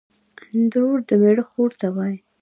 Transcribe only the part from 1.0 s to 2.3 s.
دمېړه خور ته وايي